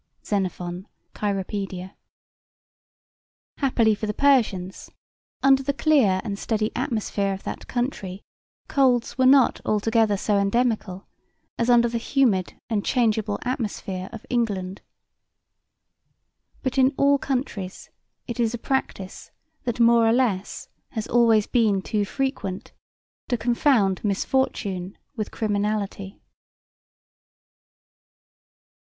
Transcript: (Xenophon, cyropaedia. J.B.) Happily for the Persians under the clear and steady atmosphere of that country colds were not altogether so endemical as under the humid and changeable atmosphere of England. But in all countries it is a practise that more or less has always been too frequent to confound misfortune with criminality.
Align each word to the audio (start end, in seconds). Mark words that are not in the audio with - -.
(Xenophon, 0.25 0.87
cyropaedia. 1.13 1.89
J.B.) 1.89 1.93
Happily 3.57 3.93
for 3.93 4.07
the 4.07 4.15
Persians 4.15 4.89
under 5.43 5.61
the 5.61 5.75
clear 5.75 6.21
and 6.23 6.39
steady 6.39 6.71
atmosphere 6.75 7.33
of 7.33 7.43
that 7.43 7.67
country 7.67 8.23
colds 8.67 9.19
were 9.19 9.27
not 9.27 9.61
altogether 9.63 10.17
so 10.17 10.39
endemical 10.39 11.05
as 11.59 11.69
under 11.69 11.87
the 11.87 11.99
humid 11.99 12.59
and 12.67 12.83
changeable 12.83 13.37
atmosphere 13.43 14.09
of 14.11 14.25
England. 14.27 14.81
But 16.63 16.79
in 16.79 16.95
all 16.97 17.19
countries 17.19 17.91
it 18.25 18.39
is 18.39 18.55
a 18.55 18.57
practise 18.57 19.29
that 19.65 19.79
more 19.79 20.07
or 20.07 20.13
less 20.13 20.67
has 20.93 21.05
always 21.05 21.45
been 21.45 21.83
too 21.83 22.05
frequent 22.05 22.71
to 23.27 23.37
confound 23.37 24.03
misfortune 24.03 24.97
with 25.15 25.29
criminality. 25.29 26.19